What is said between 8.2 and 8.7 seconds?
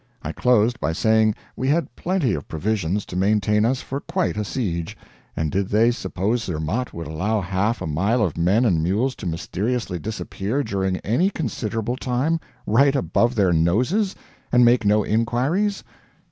of men